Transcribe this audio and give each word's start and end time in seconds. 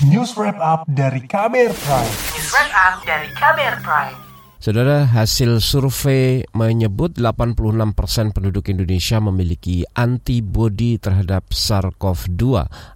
News 0.00 0.32
Wrap 0.32 0.56
Up 0.56 0.88
dari 0.88 1.20
Kamer 1.28 1.76
Prime. 1.76 2.14
News 2.32 2.48
Wrap 2.56 2.72
Up 2.72 2.94
dari 3.04 3.28
Kamer 3.36 3.84
Prime. 3.84 4.16
Saudara, 4.56 5.04
hasil 5.04 5.60
survei 5.60 6.40
menyebut 6.56 7.20
86 7.20 7.92
persen 7.92 8.32
penduduk 8.32 8.72
Indonesia 8.72 9.20
memiliki 9.20 9.84
antibodi 9.92 10.96
terhadap 10.96 11.52
SARS-CoV-2 11.52 12.42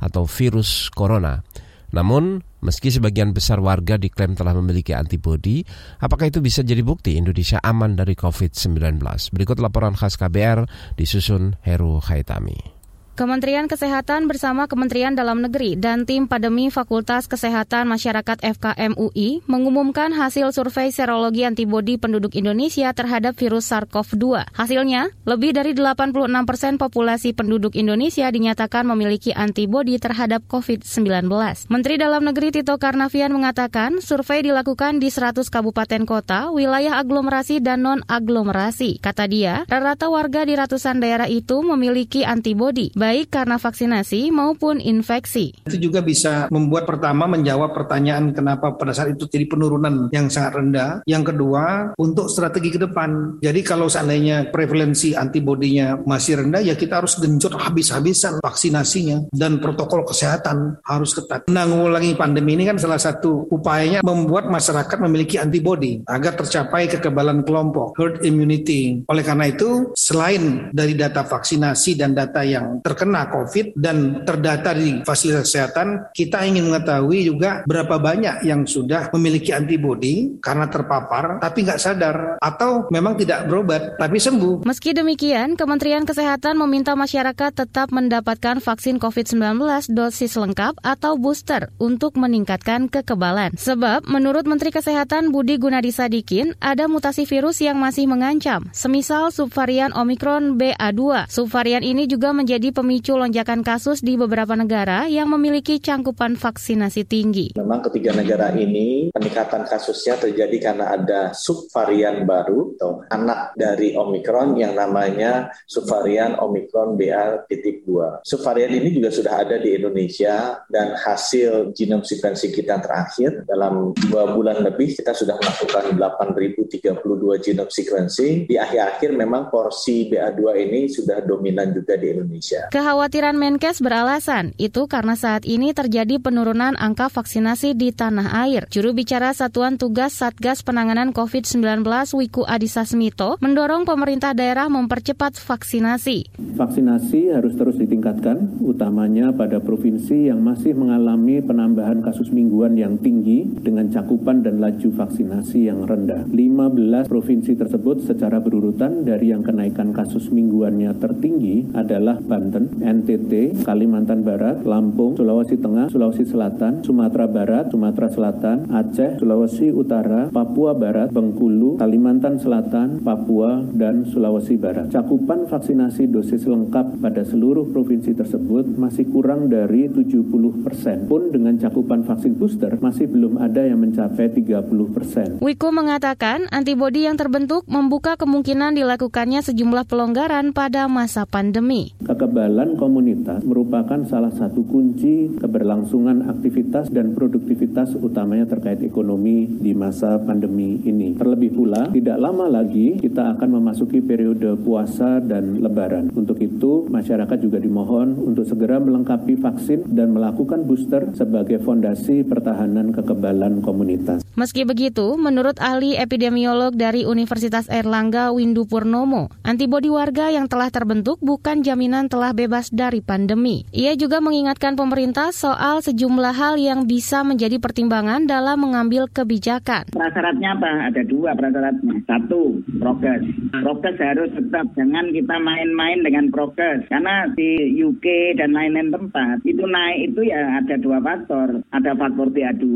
atau 0.00 0.24
virus 0.24 0.88
corona. 0.96 1.44
Namun, 1.92 2.40
meski 2.64 2.88
sebagian 2.88 3.36
besar 3.36 3.60
warga 3.60 4.00
diklaim 4.00 4.32
telah 4.32 4.56
memiliki 4.56 4.96
antibodi, 4.96 5.60
apakah 6.00 6.32
itu 6.32 6.40
bisa 6.40 6.64
jadi 6.64 6.80
bukti 6.80 7.20
Indonesia 7.20 7.60
aman 7.60 8.00
dari 8.00 8.16
COVID-19? 8.16 8.80
Berikut 9.28 9.60
laporan 9.60 9.92
khas 9.92 10.16
KBR 10.16 10.64
disusun 10.96 11.60
Heru 11.68 12.00
Haitami. 12.00 12.73
Kementerian 13.14 13.70
Kesehatan 13.70 14.26
bersama 14.26 14.66
Kementerian 14.66 15.14
Dalam 15.14 15.38
Negeri 15.38 15.78
dan 15.78 16.02
tim 16.02 16.26
Pandemi 16.26 16.66
Fakultas 16.66 17.30
Kesehatan 17.30 17.86
Masyarakat 17.86 18.42
FKM 18.42 18.98
UI 18.98 19.38
mengumumkan 19.46 20.10
hasil 20.10 20.50
survei 20.50 20.90
serologi 20.90 21.46
antibodi 21.46 21.94
penduduk 21.94 22.34
Indonesia 22.34 22.90
terhadap 22.90 23.38
virus 23.38 23.70
SARS-CoV-2. 23.70 24.50
Hasilnya, 24.58 25.14
lebih 25.30 25.54
dari 25.54 25.78
86 25.78 26.10
persen 26.42 26.74
populasi 26.74 27.38
penduduk 27.38 27.78
Indonesia 27.78 28.26
dinyatakan 28.26 28.82
memiliki 28.82 29.30
antibodi 29.30 29.94
terhadap 30.02 30.42
COVID-19. 30.50 31.30
Menteri 31.70 31.94
Dalam 31.94 32.26
Negeri 32.26 32.50
Tito 32.50 32.74
Karnavian 32.82 33.30
mengatakan 33.30 34.02
survei 34.02 34.42
dilakukan 34.42 34.98
di 34.98 35.14
100 35.14 35.46
kabupaten 35.54 36.02
kota, 36.02 36.50
wilayah 36.50 36.98
aglomerasi 36.98 37.62
dan 37.62 37.86
non-aglomerasi. 37.86 38.98
Kata 38.98 39.30
dia, 39.30 39.62
rata-rata 39.70 40.10
warga 40.10 40.42
di 40.42 40.58
ratusan 40.58 40.98
daerah 40.98 41.30
itu 41.30 41.62
memiliki 41.62 42.26
antibodi 42.26 42.90
baik 43.04 43.36
karena 43.36 43.60
vaksinasi 43.60 44.32
maupun 44.32 44.80
infeksi. 44.80 45.52
Itu 45.68 45.76
juga 45.76 46.00
bisa 46.00 46.48
membuat 46.48 46.88
pertama 46.88 47.28
menjawab 47.28 47.76
pertanyaan 47.76 48.32
kenapa 48.32 48.72
pada 48.80 48.96
saat 48.96 49.12
itu 49.12 49.28
jadi 49.28 49.44
penurunan 49.44 50.08
yang 50.08 50.32
sangat 50.32 50.56
rendah. 50.56 50.90
Yang 51.04 51.36
kedua, 51.36 51.92
untuk 52.00 52.32
strategi 52.32 52.72
ke 52.72 52.80
depan. 52.80 53.36
Jadi 53.44 53.60
kalau 53.60 53.92
seandainya 53.92 54.48
prevalensi 54.48 55.12
antibodinya 55.12 56.00
masih 56.08 56.40
rendah, 56.40 56.64
ya 56.64 56.72
kita 56.72 57.04
harus 57.04 57.20
genjot 57.20 57.52
habis-habisan 57.60 58.40
vaksinasinya 58.40 59.28
dan 59.36 59.60
protokol 59.60 60.08
kesehatan 60.08 60.80
harus 60.80 61.12
ketat. 61.12 61.44
Menanggulangi 61.52 62.16
pandemi 62.16 62.56
ini 62.56 62.64
kan 62.64 62.80
salah 62.80 62.96
satu 62.98 63.52
upayanya 63.52 64.00
membuat 64.00 64.48
masyarakat 64.48 64.96
memiliki 65.04 65.36
antibodi 65.36 66.00
agar 66.08 66.40
tercapai 66.40 66.88
kekebalan 66.88 67.44
kelompok, 67.44 67.92
herd 68.00 68.24
immunity. 68.24 69.04
Oleh 69.12 69.20
karena 69.20 69.52
itu, 69.52 69.92
selain 69.92 70.72
dari 70.72 70.96
data 70.96 71.20
vaksinasi 71.20 72.00
dan 72.00 72.16
data 72.16 72.40
yang 72.40 72.80
ter 72.80 72.93
terkena 72.94 73.26
COVID 73.26 73.74
dan 73.74 74.22
terdata 74.22 74.70
di 74.70 75.02
fasilitas 75.02 75.50
kesehatan, 75.50 76.14
kita 76.14 76.46
ingin 76.46 76.70
mengetahui 76.70 77.26
juga 77.26 77.66
berapa 77.66 77.98
banyak 77.98 78.46
yang 78.46 78.62
sudah 78.62 79.10
memiliki 79.10 79.50
antibodi 79.50 80.38
karena 80.38 80.70
terpapar 80.70 81.42
tapi 81.42 81.66
nggak 81.66 81.82
sadar 81.82 82.38
atau 82.38 82.86
memang 82.94 83.18
tidak 83.18 83.50
berobat 83.50 83.98
tapi 83.98 84.22
sembuh. 84.22 84.62
Meski 84.62 84.94
demikian, 84.94 85.58
Kementerian 85.58 86.06
Kesehatan 86.06 86.54
meminta 86.54 86.94
masyarakat 86.94 87.50
tetap 87.50 87.90
mendapatkan 87.90 88.62
vaksin 88.62 89.02
COVID-19 89.02 89.58
dosis 89.90 90.38
lengkap 90.38 90.78
atau 90.86 91.18
booster 91.18 91.74
untuk 91.82 92.14
meningkatkan 92.14 92.86
kekebalan. 92.86 93.56
Sebab 93.58 94.06
menurut 94.06 94.46
Menteri 94.46 94.70
Kesehatan 94.70 95.34
Budi 95.34 95.58
Gunadi 95.58 95.90
Sadikin, 95.90 96.54
ada 96.62 96.86
mutasi 96.86 97.26
virus 97.26 97.58
yang 97.58 97.82
masih 97.82 98.06
mengancam, 98.06 98.70
semisal 98.70 99.34
subvarian 99.34 99.90
Omikron 99.96 100.60
BA2. 100.60 101.26
Subvarian 101.26 101.82
ini 101.82 102.04
juga 102.04 102.30
menjadi 102.36 102.70
pemicu 102.84 103.16
lonjakan 103.16 103.64
kasus 103.64 104.04
di 104.04 104.12
beberapa 104.20 104.52
negara 104.52 105.08
yang 105.08 105.32
memiliki 105.32 105.80
cangkupan 105.80 106.36
vaksinasi 106.36 107.08
tinggi. 107.08 107.56
Memang 107.56 107.80
ketiga 107.88 108.12
negara 108.12 108.52
ini 108.52 109.08
peningkatan 109.08 109.64
kasusnya 109.64 110.20
terjadi 110.20 110.52
karena 110.60 110.92
ada 110.92 111.32
subvarian 111.32 112.28
baru 112.28 112.76
atau 112.76 113.00
anak 113.08 113.56
dari 113.56 113.96
Omikron 113.96 114.60
yang 114.60 114.76
namanya 114.76 115.48
subvarian 115.64 116.36
Omikron 116.36 117.00
BA.2. 117.00 118.20
Subvarian 118.20 118.76
ini 118.76 119.00
juga 119.00 119.08
sudah 119.08 119.32
ada 119.40 119.56
di 119.56 119.80
Indonesia 119.80 120.60
dan 120.68 120.92
hasil 120.92 121.72
genome 121.72 122.04
sequencing 122.04 122.52
kita 122.52 122.84
terakhir 122.84 123.48
dalam 123.48 123.96
dua 124.12 124.28
bulan 124.36 124.60
lebih 124.60 124.92
kita 124.92 125.16
sudah 125.16 125.40
melakukan 125.40 125.96
8.032 125.96 127.00
genome 127.40 127.72
sequencing. 127.72 128.44
Di 128.44 128.60
akhir-akhir 128.60 129.16
memang 129.16 129.48
porsi 129.48 130.12
BA2 130.12 130.68
ini 130.68 130.92
sudah 130.92 131.24
dominan 131.24 131.72
juga 131.72 131.96
di 131.96 132.12
Indonesia. 132.12 132.73
Kekhawatiran 132.74 133.38
Menkes 133.38 133.78
beralasan, 133.78 134.50
itu 134.58 134.90
karena 134.90 135.14
saat 135.14 135.46
ini 135.46 135.70
terjadi 135.70 136.18
penurunan 136.18 136.74
angka 136.74 137.06
vaksinasi 137.06 137.78
di 137.78 137.94
tanah 137.94 138.34
air. 138.50 138.66
Juru 138.66 138.98
bicara 138.98 139.30
Satuan 139.30 139.78
Tugas 139.78 140.18
Satgas 140.18 140.66
Penanganan 140.66 141.14
COVID-19 141.14 141.86
Wiku 142.18 142.42
Adhisa 142.42 142.82
Smito 142.82 143.38
mendorong 143.38 143.86
pemerintah 143.86 144.34
daerah 144.34 144.66
mempercepat 144.66 145.38
vaksinasi. 145.38 146.34
Vaksinasi 146.58 147.30
harus 147.30 147.54
terus 147.54 147.78
ditingkatkan, 147.78 148.58
utamanya 148.58 149.30
pada 149.30 149.62
provinsi 149.62 150.26
yang 150.26 150.42
masih 150.42 150.74
mengalami 150.74 151.38
penambahan 151.46 152.02
kasus 152.02 152.34
mingguan 152.34 152.74
yang 152.74 152.98
tinggi 152.98 153.54
dengan 153.54 153.86
cakupan 153.94 154.42
dan 154.42 154.58
laju 154.58 154.90
vaksinasi 154.98 155.70
yang 155.70 155.86
rendah. 155.86 156.26
15 156.26 157.06
provinsi 157.06 157.54
tersebut 157.54 158.02
secara 158.02 158.42
berurutan 158.42 159.06
dari 159.06 159.30
yang 159.30 159.46
kenaikan 159.46 159.94
kasus 159.94 160.26
mingguannya 160.34 160.90
tertinggi 160.98 161.70
adalah 161.70 162.18
Banten, 162.18 162.63
NTT, 162.80 163.64
Kalimantan 163.64 164.24
Barat, 164.24 164.64
Lampung, 164.64 165.18
Sulawesi 165.18 165.60
Tengah, 165.60 165.92
Sulawesi 165.92 166.24
Selatan, 166.24 166.80
Sumatera 166.80 167.28
Barat, 167.28 167.68
Sumatera 167.68 168.08
Selatan, 168.08 168.70
Aceh, 168.72 169.20
Sulawesi 169.20 169.68
Utara, 169.68 170.32
Papua 170.32 170.72
Barat, 170.72 171.12
Bengkulu, 171.12 171.76
Kalimantan 171.76 172.40
Selatan, 172.40 173.04
Papua, 173.04 173.60
dan 173.74 174.08
Sulawesi 174.08 174.56
Barat. 174.56 174.88
Cakupan 174.88 175.44
vaksinasi 175.50 176.08
dosis 176.08 176.46
lengkap 176.48 177.02
pada 177.02 177.22
seluruh 177.26 177.68
provinsi 177.68 178.14
tersebut 178.14 178.78
masih 178.78 179.10
kurang 179.10 179.50
dari 179.50 179.90
70 179.90 180.64
persen. 180.64 181.04
Pun 181.10 181.34
dengan 181.34 181.58
cakupan 181.58 182.06
vaksin 182.06 182.38
booster 182.38 182.78
masih 182.80 183.10
belum 183.10 183.42
ada 183.42 183.66
yang 183.66 183.82
mencapai 183.82 184.30
30 184.30 184.94
persen. 184.94 185.28
Wiku 185.42 185.74
mengatakan 185.74 186.46
antibodi 186.54 187.04
yang 187.04 187.18
terbentuk 187.18 187.66
membuka 187.66 188.14
kemungkinan 188.14 188.78
dilakukannya 188.78 189.42
sejumlah 189.42 189.90
pelonggaran 189.90 190.54
pada 190.54 190.86
masa 190.86 191.26
pandemi. 191.26 191.92
Kekebalan 192.06 192.53
Kekebalan 192.54 192.78
komunitas 192.78 193.42
merupakan 193.42 193.98
salah 194.06 194.30
satu 194.30 194.62
kunci 194.62 195.26
keberlangsungan 195.42 196.30
aktivitas 196.30 196.86
dan 196.86 197.10
produktivitas 197.10 197.98
utamanya 197.98 198.46
terkait 198.46 198.78
ekonomi 198.78 199.50
di 199.50 199.74
masa 199.74 200.22
pandemi 200.22 200.78
ini. 200.86 201.18
Terlebih 201.18 201.50
pula, 201.50 201.90
tidak 201.90 202.14
lama 202.14 202.46
lagi 202.46 202.94
kita 203.02 203.34
akan 203.34 203.58
memasuki 203.58 203.98
periode 203.98 204.54
puasa 204.62 205.18
dan 205.18 205.66
lebaran. 205.66 206.14
Untuk 206.14 206.38
itu, 206.38 206.86
masyarakat 206.86 207.42
juga 207.42 207.58
dimohon 207.58 208.22
untuk 208.22 208.46
segera 208.46 208.78
melengkapi 208.78 209.34
vaksin 209.34 209.90
dan 209.90 210.14
melakukan 210.14 210.62
booster 210.62 211.10
sebagai 211.18 211.58
fondasi 211.58 212.22
pertahanan 212.22 212.94
kekebalan 212.94 213.66
komunitas. 213.66 214.22
Meski 214.38 214.62
begitu, 214.62 215.18
menurut 215.18 215.58
ahli 215.58 215.98
epidemiolog 215.98 216.78
dari 216.78 217.02
Universitas 217.02 217.66
Erlangga 217.66 218.30
Windu 218.30 218.62
Purnomo, 218.62 219.26
antibodi 219.42 219.90
warga 219.90 220.30
yang 220.30 220.46
telah 220.46 220.70
terbentuk 220.70 221.18
bukan 221.18 221.66
jaminan 221.66 222.06
telah 222.06 222.30
bebas 222.30 222.43
bebas 222.44 222.68
dari 222.68 223.00
pandemi. 223.00 223.64
Ia 223.72 223.96
juga 223.96 224.20
mengingatkan 224.20 224.76
pemerintah 224.76 225.32
soal 225.32 225.80
sejumlah 225.80 226.36
hal 226.36 226.60
yang 226.60 226.84
bisa 226.84 227.24
menjadi 227.24 227.56
pertimbangan 227.56 228.28
dalam 228.28 228.60
mengambil 228.60 229.08
kebijakan. 229.08 229.88
Prasyaratnya 229.88 230.60
apa? 230.60 230.92
Ada 230.92 231.02
dua 231.08 231.32
prasyaratnya. 231.32 232.04
Satu, 232.04 232.60
prokes. 232.76 233.24
Prokes 233.64 233.96
harus 233.96 234.28
tetap, 234.36 234.68
jangan 234.76 235.08
kita 235.08 235.40
main-main 235.40 236.04
dengan 236.04 236.28
prokes. 236.28 236.84
Karena 236.92 237.32
di 237.32 237.80
UK 237.80 238.36
dan 238.36 238.52
lain-lain 238.52 238.92
tempat, 238.92 239.40
itu 239.48 239.64
naik 239.64 240.12
itu 240.12 240.28
ya 240.28 240.60
ada 240.60 240.76
dua 240.76 241.00
faktor. 241.00 241.64
Ada 241.72 241.96
faktor 241.96 242.28
BA2, 242.28 242.66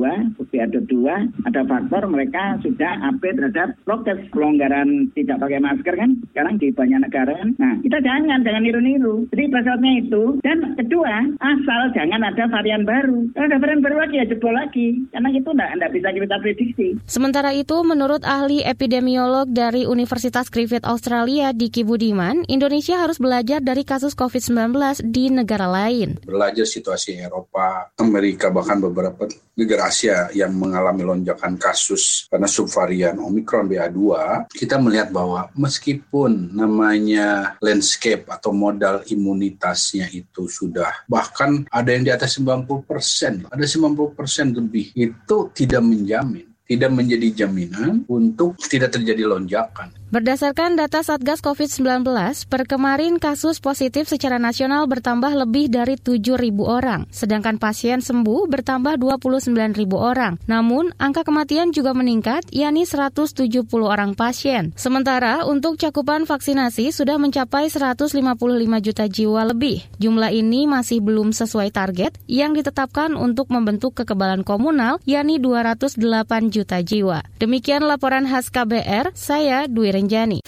BA2, 0.49 0.94
ada 1.44 1.61
faktor 1.69 2.09
mereka 2.09 2.56
sudah 2.65 3.05
update 3.12 3.37
terhadap 3.37 3.76
prokes. 3.85 4.32
Pelonggaran 4.32 5.12
tidak 5.12 5.44
pakai 5.44 5.61
masker 5.61 5.93
kan, 5.93 6.11
sekarang 6.32 6.56
di 6.56 6.73
banyak 6.73 7.05
negara 7.05 7.37
kan. 7.37 7.50
Nah, 7.61 7.75
kita 7.85 8.00
jangan, 8.00 8.41
jangan 8.41 8.62
niru-niru. 8.65 9.29
Jadi 9.35 9.44
pasarnya 9.50 9.93
itu. 10.05 10.39
Dan 10.45 10.77
kedua, 10.77 11.27
asal 11.41 11.81
jangan 11.93 12.23
ada 12.25 12.45
varian 12.49 12.85
baru. 12.85 13.29
Kalau 13.35 13.47
ada 13.49 13.59
varian 13.59 13.83
baru 13.83 13.97
lagi 14.06 14.15
ya 14.21 14.27
jebol 14.29 14.55
lagi. 14.55 15.03
Karena 15.11 15.29
itu 15.33 15.49
enggak, 15.50 15.91
bisa 15.93 16.09
kita 16.12 16.37
prediksi. 16.41 16.89
Sementara 17.09 17.50
itu, 17.56 17.77
menurut 17.83 18.23
ahli 18.23 18.62
epidemiolog 18.62 19.50
dari 19.50 19.89
Universitas 19.89 20.53
Griffith 20.53 20.85
Australia, 20.85 21.50
Diki 21.56 21.83
Budiman, 21.83 22.45
Indonesia 22.47 23.00
harus 23.00 23.17
belajar 23.19 23.65
dari 23.65 23.83
kasus 23.83 24.15
COVID-19 24.15 24.77
di 25.09 25.33
negara 25.33 25.67
lain. 25.67 26.21
Belajar 26.23 26.69
situasi 26.69 27.19
Eropa, 27.19 27.91
Amerika, 27.99 28.53
bahkan 28.53 28.79
beberapa 28.79 29.27
negara 29.59 29.91
Asia 29.91 30.31
yang 30.31 30.55
mengalami 30.55 31.03
lonjakan 31.03 31.59
kasus 31.59 32.31
karena 32.31 32.47
subvarian 32.47 33.19
Omicron 33.19 33.67
BA2, 33.67 34.01
kita 34.55 34.79
melihat 34.79 35.11
bahwa 35.11 35.51
meskipun 35.59 36.55
namanya 36.55 37.59
landscape 37.59 38.23
atau 38.31 38.55
modal 38.55 39.03
imun 39.11 39.38
imunitasnya 39.38 40.11
itu 40.11 40.50
sudah 40.50 41.06
bahkan 41.06 41.62
ada 41.70 41.94
yang 41.94 42.02
di 42.02 42.11
atas 42.11 42.35
90 42.43 42.82
persen, 42.82 43.46
ada 43.46 43.62
90 43.62 44.19
persen 44.19 44.50
lebih 44.50 44.90
itu 44.99 45.38
tidak 45.55 45.82
menjamin 45.87 46.48
tidak 46.69 46.93
menjadi 46.93 47.44
jaminan 47.44 48.05
untuk 48.06 48.61
tidak 48.61 48.93
terjadi 48.93 49.25
lonjakan. 49.25 49.88
Berdasarkan 50.09 50.81
data 50.81 51.05
Satgas 51.05 51.44
COVID-19, 51.44 52.00
per 52.49 52.65
kemarin 52.65 53.20
kasus 53.20 53.61
positif 53.61 54.09
secara 54.09 54.41
nasional 54.41 54.88
bertambah 54.88 55.37
lebih 55.37 55.69
dari 55.69 56.00
7.000 56.00 56.49
orang, 56.65 57.05
sedangkan 57.12 57.61
pasien 57.61 58.00
sembuh 58.00 58.49
bertambah 58.49 58.97
29.000 58.97 59.53
orang. 59.93 60.41
Namun, 60.49 60.97
angka 60.97 61.29
kematian 61.29 61.76
juga 61.76 61.93
meningkat, 61.93 62.49
yakni 62.56 62.88
170 62.88 63.69
orang 63.85 64.17
pasien. 64.17 64.73
Sementara, 64.81 65.44
untuk 65.44 65.76
cakupan 65.76 66.25
vaksinasi 66.25 66.88
sudah 66.88 67.20
mencapai 67.20 67.69
155 67.69 68.09
juta 68.81 69.05
jiwa 69.12 69.44
lebih. 69.53 69.85
Jumlah 70.00 70.32
ini 70.32 70.65
masih 70.65 71.05
belum 71.05 71.37
sesuai 71.37 71.69
target 71.69 72.17
yang 72.25 72.56
ditetapkan 72.56 73.12
untuk 73.12 73.53
membentuk 73.53 73.93
kekebalan 73.93 74.41
komunal, 74.41 75.05
yakni 75.05 75.37
208 75.37 76.49
juta 76.58 76.82
jiwa. 76.82 77.22
Demikian 77.38 77.87
laporan 77.87 78.26
khas 78.26 78.50
KBR, 78.50 79.14
saya 79.14 79.70
Dwi 79.70 79.94
Renjani. 79.94 80.43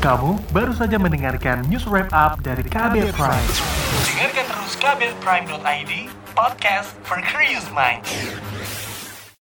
Kamu 0.00 0.40
baru 0.50 0.72
saja 0.72 0.96
mendengarkan 0.96 1.68
news 1.68 1.84
wrap 1.84 2.08
up 2.16 2.40
dari 2.40 2.64
KBR 2.64 3.12
Prime. 3.12 3.48
Dengarkan 4.08 4.44
terus 4.48 4.72
kbrprime.id, 4.80 5.92
podcast 6.32 6.96
for 7.04 7.20
curious 7.20 7.68
minds. 7.70 8.08